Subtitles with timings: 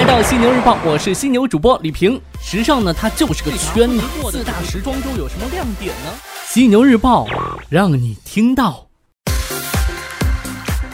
[0.00, 2.18] 来到犀牛日报，我是犀牛主播李平。
[2.42, 4.02] 时尚呢，它就是个圈子。
[4.30, 6.10] 四大时装周有什么亮点呢？
[6.46, 7.26] 犀牛日报
[7.68, 8.86] 让你听到。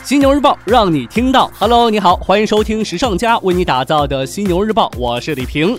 [0.03, 1.49] 犀牛日报让你听到。
[1.57, 5.79] Hello，你好，欢迎收听时尚家为你打造的犀牛日报，我是李平。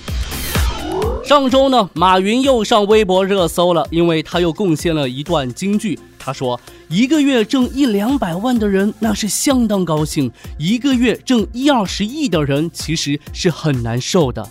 [1.25, 5.99] 上周呢，马云又上微博热搜了，因为他又贡献了一段京剧。
[6.27, 6.59] 他说
[6.91, 14.45] ：“一个月挣一两百万的人，那是相当高兴；一个月挣一二十亿的人，其实是很难受的。”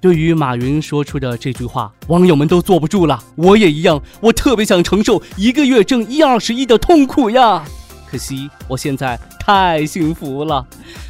[0.00, 3.20] 对于马云说出的这句话，网友们都坐不住了。
[3.34, 7.64] 我也一样，我特别想承受一个月挣一二十亿的痛苦呀。
[8.08, 10.64] 可惜我现在太幸福了。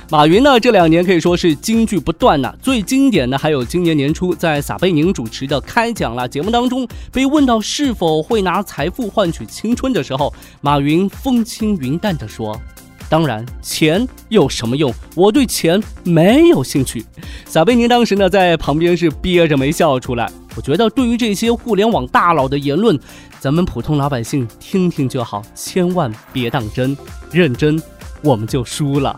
[0.08, 2.54] 马云呢，这两年可以说是金句不断呐。
[2.62, 12.56] 最经典的还有今年年初在撒贝宁主持的开讲了节目当中，被问到是否会拿财富换取青春的时候，马云风轻云淡地说。
[13.08, 14.92] 当然，钱有什么用？
[15.16, 17.04] 我对钱没有兴趣。
[17.44, 20.30] 撒贝宁当时呢，在旁边是憋着没笑出来。
[20.56, 22.98] 我觉得，对于这些互联网大佬的言论，
[23.40, 26.96] 咱们普通老百姓听听就好，千万别当真。
[27.30, 27.80] 认真，
[28.22, 29.16] 我们就输了。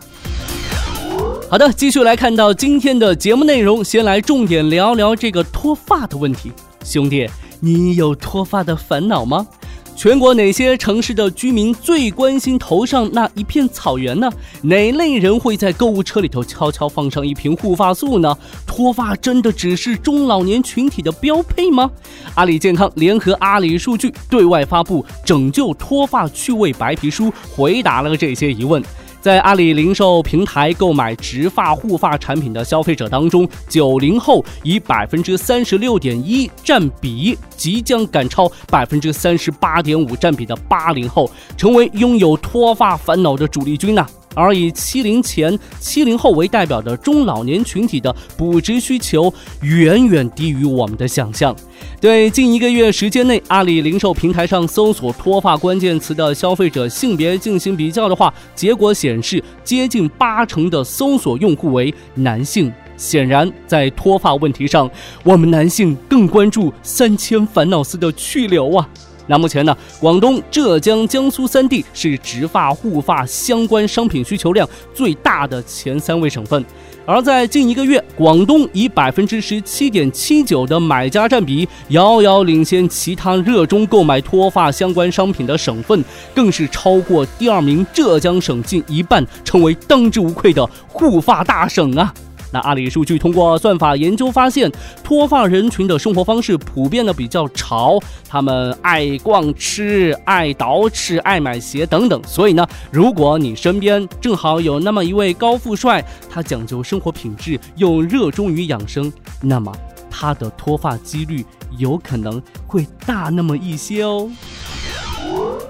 [1.49, 6.51] 好的，继续来看到今天的节目内容，先来重点聊聊这个脱发的问题。
[6.85, 7.27] 兄弟，
[7.59, 9.47] 你有脱发的烦恼吗？
[9.95, 14.31] 全国哪些城市的居民最关心头上那一片草原呢？
[14.61, 18.37] 哪类人会在购物车里头悄悄放上一瓶护发素呢？
[18.67, 21.89] 脱发真的只是中老年群体的标配吗？
[22.35, 28.83] 阿里健康联合阿里数据对外发布《拯救脱发趣味白皮书》，回答了这些疑问。
[29.21, 44.07] 在阿里零售平台购买植发护发产品的消费者当中，九零后以百分之三十六点一占比，即将赶超百分之三十八点五占比的八零后，成为拥有脱发烦恼的主力军呐。
[44.33, 51.55] 而以七零前、七零后为代表的中老年群体的补植需求远远低于我们的想象。
[52.01, 62.71] 对近一个月时间内，阿里零售平台上搜索脱发关键词的消费者性别进行比较的话，结果显示，接近八成的搜索用户为男性。
[62.95, 64.89] 显然，在脱发问题上，
[65.23, 68.89] 我们男性更关注三千烦恼丝的去留啊。
[69.29, 76.65] 那目前呢，广东、浙江、江苏三地是植发护发相关商品需求量最大的前三位省份。
[77.05, 86.03] 而在近一个月，广东以百分之十七点七九的买家占比，遥遥领先其他热衷购买脱发相关商品的省份，
[86.33, 92.11] 更是超过第二名浙江省近一半，成为当之无愧的护发大省啊！
[92.51, 94.71] 那阿里数据通过算法研究发现，
[95.03, 102.21] 脱发人群的生活方式普遍的比较潮，他们爱逛吃、爱捯饬、爱买鞋等等。
[102.25, 109.11] 所以呢，如果你身边正好有那么一位高富帅，他讲究生活品质又热衷于养生，
[109.41, 109.71] 那么
[110.09, 111.45] 他的脱发几率
[111.77, 114.29] 有可能会大那么一些哦。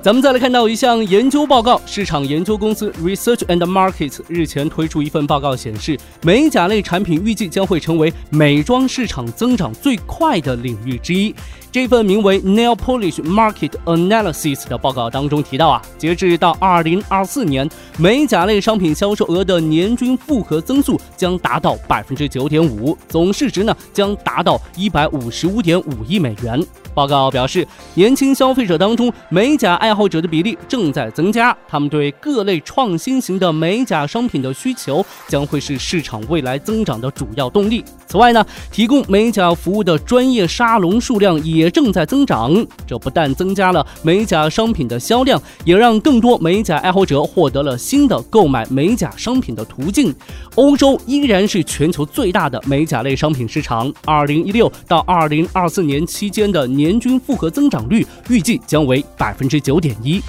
[0.02, 11.36] 咱们再来看到一项研究报告，市场研究公司 Research and Markets 日前推出一份报告，显示美甲类产品预计将会成为美妆市场增长最快的领域之一。
[11.72, 26.60] 这份名为 Nail Polish Market Analysis 的报告当中提到啊，截至到二零二四年，美甲类商品销售额的年均复合增速将达到百分之九点五，总市值呢将达到一百五十五点五亿美元。
[26.96, 37.86] 报告表示，年轻消费者当中美甲爱好者的比例正在增加，他们对各类创新型的美甲商品的需求将会是市场未来增长的主要动力。
[38.08, 42.66] 此外呢，提供美甲服务的专业沙龙数量也正在增长。
[42.88, 50.16] 这不但增加了美甲商品的销量，也让更多美甲爱好者获得了新的购买美甲商品的途径。
[50.56, 53.92] 欧洲依然是全球最大的美甲类商品市场。
[54.06, 60.22] 二零一六到二零二四年期间的年均复合增长率预计将为百分之九点一。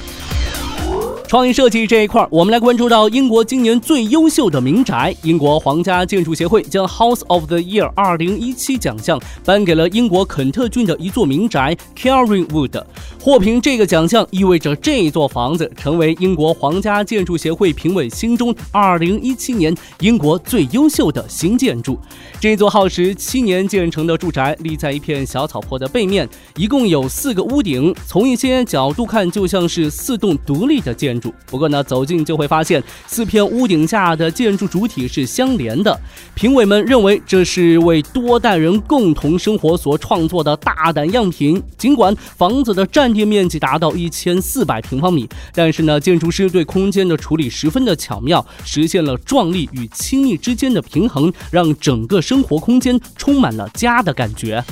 [1.31, 5.15] 创意设计这一块，我们来关注到英国今年最优秀的民宅。
[5.23, 12.83] 英国皇家建筑协会将 House of the Year 2017奖项颁给了英国肯特郡的一座民宅 Caringwood。
[13.21, 21.97] 获评这个奖项意味着这一座房子成为英国皇家建筑协会评委心中2017年英国最优秀的新建筑。
[22.41, 31.20] 这座耗时七年建成的住宅立在一片小草坡的背面，一共有四个屋顶，从一些角度看就像是四栋独立的建。
[31.47, 35.99] 不过呢，走近就会发现四片屋顶下的建筑主体是相连的。
[36.35, 41.61] 评委们认为这是为多代人共同生活所创作的大胆样品。
[41.77, 54.63] 尽管房子的占地面积达到一千四百平方米，但是呢，建筑师对空间的处理十分的巧妙，实现了壮丽与亲密之间的平衡，让整个生活空间充满了家的感觉。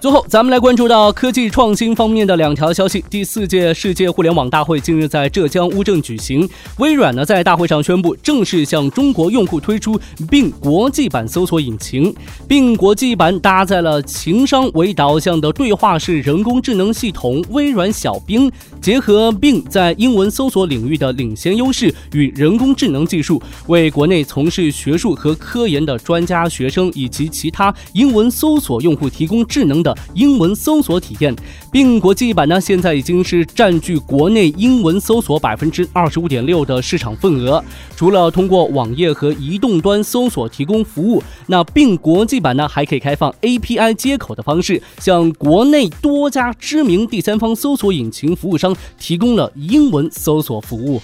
[0.00, 3.04] 最后，咱们来关注到科技创新方面的两条消息。
[3.10, 6.48] 第四届世界互联网大会近日在浙江乌镇举行。
[6.78, 12.14] 微软呢在大会上宣布，正式向中国用户推出 Bing 国际版搜索引擎。
[12.48, 18.50] Bing 国际版搭载了情商为导向的对话式人工智能系统微软小冰，
[18.80, 29.89] 结合 Bing 在英文搜索领域的领先优势与人工智能技术，为国内从事学术和科研的专家学生以及其他英文搜索用户提供智能的。
[30.14, 31.34] 英文搜索体验，
[31.70, 37.62] 并国际版呢，现在已经是占据国内英文搜索百分之二十五点六的市场份额。
[37.96, 51.00] 除了通过网页和移动端搜索提供服务，那并国际版呢，还可以开放 API 接口的方式，向国内多家知名第三方搜索引擎服务商提供了英文搜索服务。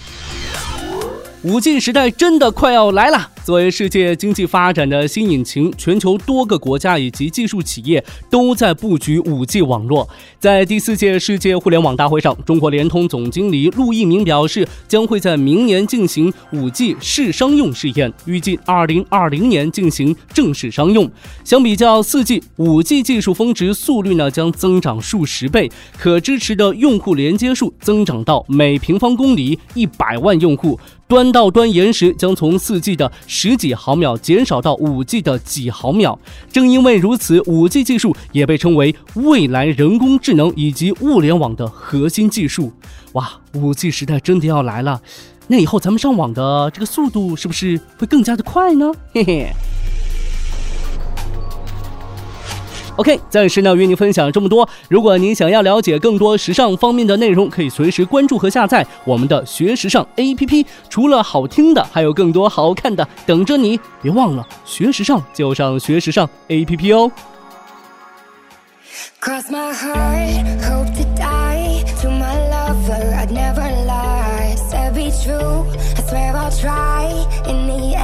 [1.43, 3.29] 五 G 时代真的快要来了。
[3.47, 10.05] 作为世界经济发展的新引擎，全球多个国家以及技术企业都在布局五 G 网络。
[10.37, 21.09] 在第四届世界互联网大会上，中国联通总经理陆一鸣表示，将会在明年进行五 G 试商用试验，预计二零二零年进行正式商用。
[21.45, 30.77] 相比较四 G，五 G 技术峰值速率呢将增长数十倍，可支持的用户连接数增长到每平方公里一百万用户。
[31.07, 33.09] 端到端延时将从四 G 的
[33.39, 36.17] 十几毫秒减少到五 G 的几毫秒。
[36.51, 42.73] 正因为如此，五 G 技术也被称为未来人工智能以及物联网的核心技术。
[43.11, 44.99] 哇，五 G 时代真的要来了！
[45.45, 48.91] 那以后咱们上网的这个速度是不是会更加的快呢？
[49.13, 49.51] 嘿嘿。
[52.97, 54.67] OK，暂时呢与你分享这么多。
[54.89, 60.65] 如果您想要了解更多时尚方面的内容，可以随时关注和下载我们的学时尚 APP。
[60.89, 63.79] 除了好听的，还有更多好看的等着你。
[64.01, 67.11] 别忘了学时尚就上学时尚 APP 哦。
[69.21, 73.15] Cross my heart, hope to die to my lover.
[73.15, 74.55] I'd never lie.
[74.69, 75.65] Said be true,
[75.95, 77.96] I swear I'll try in the end.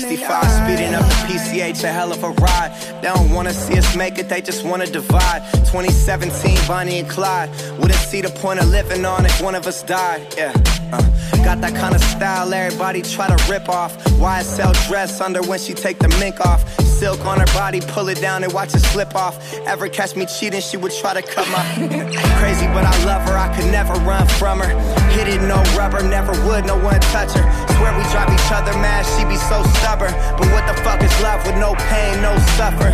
[0.00, 2.93] 65 speeding up the PCH, a hell of a ride.
[3.04, 5.42] They don't wanna see us make it, they just wanna divide.
[5.66, 7.50] 2017, Bonnie and Clyde.
[7.78, 10.22] Wouldn't see the point of living on if one of us died.
[10.38, 10.54] Yeah.
[10.90, 11.02] Uh,
[11.44, 13.94] got that kind of style everybody try to rip off.
[14.18, 16.64] YSL dress under when she take the mink off.
[16.80, 19.36] Silk on her body, pull it down and watch it slip off.
[19.66, 21.62] Ever catch me cheating, she would try to cut my.
[22.40, 24.70] Crazy, but I love her, I could never run from her.
[25.10, 27.44] Hit it, no rubber, never would, no one touch her.
[27.76, 30.12] Swear we drive each other mad, she be so stubborn.
[30.38, 32.93] But what the fuck is love with no pain, no suffer?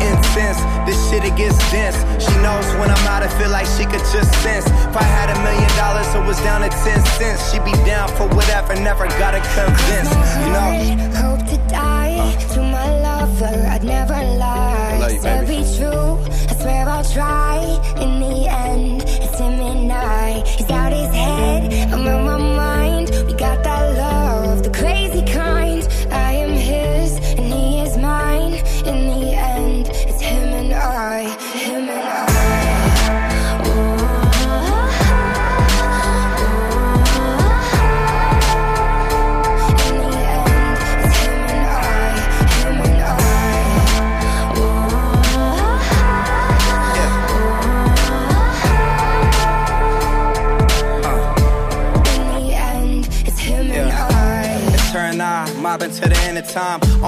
[0.00, 1.96] Incense, this shit it gets dense.
[2.22, 4.66] She knows when I'm out, I feel like she could just sense.
[4.66, 7.50] If I had a million dollars, it was down to 10 cents.
[7.50, 10.10] She'd be down for whatever, never gotta convince,
[10.42, 10.70] you know?
[11.24, 14.98] Hope to die to my lover, I'd never lie.
[15.00, 15.62] Love you, to baby.
[15.62, 16.18] be true,
[16.50, 17.58] I swear I'll try.
[18.02, 18.20] In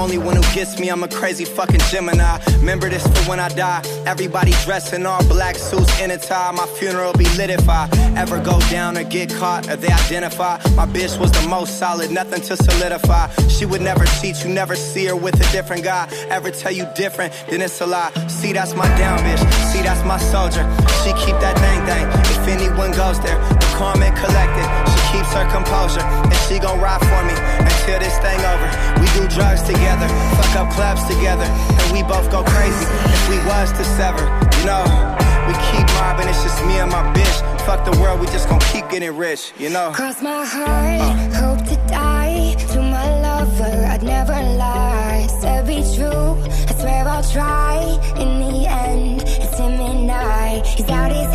[0.06, 2.38] Only one who gets me, I'm a crazy fucking Gemini.
[2.60, 3.82] Remember this for when I die.
[4.06, 6.52] Everybody dressed in all black suits in a tie.
[6.52, 10.58] My funeral be lit if I ever go down or get caught or they identify.
[10.76, 13.26] My bitch was the most solid, nothing to solidify.
[13.48, 16.08] She would never cheat, you never see her with a different guy.
[16.30, 18.12] Ever tell you different, then it's a lie.
[18.28, 19.42] See, that's my down bitch.
[19.72, 20.62] See, that's my soldier.
[21.02, 22.06] She keep that thing thing.
[22.30, 24.66] If anyone goes there, the and collected.
[24.86, 25.05] She
[25.36, 28.68] her composure, and she gon' ride for me until this thing over.
[29.00, 30.08] We do drugs together,
[30.40, 34.24] fuck up clubs together, and we both go crazy if we was to sever.
[34.60, 34.84] You know,
[35.46, 37.36] we keep mobbing, it's just me and my bitch.
[37.66, 39.92] Fuck the world, we just gon' keep getting rich, you know.
[39.92, 42.54] Cross my heart, hope to die.
[42.72, 45.26] To my lover, I'd never lie.
[45.40, 46.30] Said be true,
[46.70, 47.82] I swear I'll try.
[48.22, 50.62] In the end, it's him and I.
[50.64, 51.25] He's out his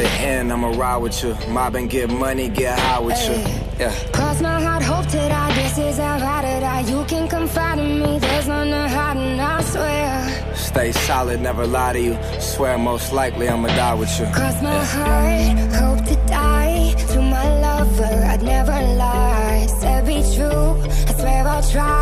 [0.00, 1.36] the end, I'ma ride with you.
[1.48, 3.36] Mob and get money, get high with you.
[3.78, 3.94] Yeah.
[4.12, 5.52] Cross my heart, hope to die.
[5.54, 6.80] This is how I to die.
[6.92, 8.18] You can confide in me.
[8.18, 10.54] There's none to hide, and I swear.
[10.54, 12.16] Stay solid, never lie to you.
[12.40, 14.26] Swear most likely I'ma die with you.
[14.38, 16.94] Cross my heart, hope to die.
[17.12, 19.66] To my lover, I'd never lie.
[19.80, 20.70] Said be true,
[21.08, 21.99] I swear I'll try.